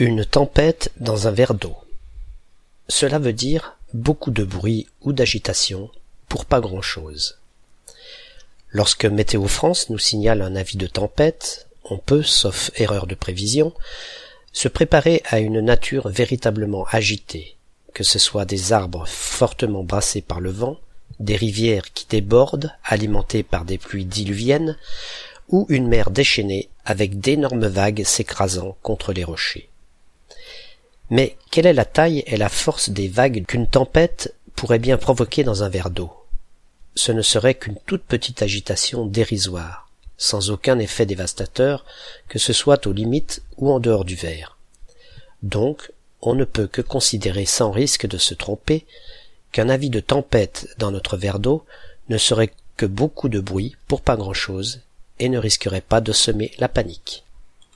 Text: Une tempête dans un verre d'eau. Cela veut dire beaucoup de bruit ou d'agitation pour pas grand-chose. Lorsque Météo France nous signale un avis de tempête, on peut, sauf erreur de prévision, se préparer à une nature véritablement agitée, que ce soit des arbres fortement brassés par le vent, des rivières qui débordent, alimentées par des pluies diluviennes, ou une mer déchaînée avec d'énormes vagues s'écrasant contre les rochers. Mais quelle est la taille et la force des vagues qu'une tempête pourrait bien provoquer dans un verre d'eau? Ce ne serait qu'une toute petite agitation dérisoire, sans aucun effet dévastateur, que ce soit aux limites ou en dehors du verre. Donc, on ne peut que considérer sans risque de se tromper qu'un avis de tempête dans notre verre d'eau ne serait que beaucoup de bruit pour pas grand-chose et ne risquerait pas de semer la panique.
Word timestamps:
Une 0.00 0.24
tempête 0.24 0.92
dans 1.00 1.26
un 1.26 1.32
verre 1.32 1.54
d'eau. 1.54 1.74
Cela 2.86 3.18
veut 3.18 3.32
dire 3.32 3.76
beaucoup 3.94 4.30
de 4.30 4.44
bruit 4.44 4.86
ou 5.00 5.12
d'agitation 5.12 5.90
pour 6.28 6.44
pas 6.44 6.60
grand-chose. 6.60 7.40
Lorsque 8.70 9.06
Météo 9.06 9.48
France 9.48 9.90
nous 9.90 9.98
signale 9.98 10.42
un 10.42 10.54
avis 10.54 10.76
de 10.76 10.86
tempête, 10.86 11.66
on 11.82 11.98
peut, 11.98 12.22
sauf 12.22 12.70
erreur 12.76 13.08
de 13.08 13.16
prévision, 13.16 13.74
se 14.52 14.68
préparer 14.68 15.20
à 15.24 15.40
une 15.40 15.58
nature 15.58 16.08
véritablement 16.08 16.86
agitée, 16.92 17.56
que 17.92 18.04
ce 18.04 18.20
soit 18.20 18.44
des 18.44 18.72
arbres 18.72 19.08
fortement 19.08 19.82
brassés 19.82 20.22
par 20.22 20.38
le 20.38 20.50
vent, 20.50 20.78
des 21.18 21.34
rivières 21.34 21.92
qui 21.92 22.06
débordent, 22.08 22.72
alimentées 22.84 23.42
par 23.42 23.64
des 23.64 23.78
pluies 23.78 24.04
diluviennes, 24.04 24.78
ou 25.48 25.66
une 25.68 25.88
mer 25.88 26.12
déchaînée 26.12 26.68
avec 26.84 27.18
d'énormes 27.18 27.66
vagues 27.66 28.04
s'écrasant 28.04 28.76
contre 28.84 29.12
les 29.12 29.24
rochers. 29.24 29.68
Mais 31.10 31.36
quelle 31.50 31.66
est 31.66 31.72
la 31.72 31.84
taille 31.84 32.22
et 32.26 32.36
la 32.36 32.48
force 32.48 32.90
des 32.90 33.08
vagues 33.08 33.44
qu'une 33.46 33.66
tempête 33.66 34.34
pourrait 34.54 34.78
bien 34.78 34.98
provoquer 34.98 35.44
dans 35.44 35.62
un 35.62 35.68
verre 35.68 35.90
d'eau? 35.90 36.12
Ce 36.94 37.12
ne 37.12 37.22
serait 37.22 37.54
qu'une 37.54 37.78
toute 37.86 38.02
petite 38.02 38.42
agitation 38.42 39.06
dérisoire, 39.06 39.88
sans 40.16 40.50
aucun 40.50 40.78
effet 40.78 41.06
dévastateur, 41.06 41.84
que 42.28 42.38
ce 42.38 42.52
soit 42.52 42.86
aux 42.86 42.92
limites 42.92 43.42
ou 43.56 43.70
en 43.70 43.80
dehors 43.80 44.04
du 44.04 44.16
verre. 44.16 44.58
Donc, 45.42 45.92
on 46.20 46.34
ne 46.34 46.44
peut 46.44 46.66
que 46.66 46.82
considérer 46.82 47.46
sans 47.46 47.70
risque 47.70 48.06
de 48.06 48.18
se 48.18 48.34
tromper 48.34 48.84
qu'un 49.52 49.68
avis 49.68 49.90
de 49.90 50.00
tempête 50.00 50.68
dans 50.78 50.90
notre 50.90 51.16
verre 51.16 51.38
d'eau 51.38 51.64
ne 52.08 52.18
serait 52.18 52.52
que 52.76 52.86
beaucoup 52.86 53.28
de 53.28 53.40
bruit 53.40 53.76
pour 53.86 54.02
pas 54.02 54.16
grand-chose 54.16 54.80
et 55.18 55.28
ne 55.28 55.38
risquerait 55.38 55.80
pas 55.80 56.00
de 56.00 56.12
semer 56.12 56.52
la 56.58 56.68
panique. 56.68 57.24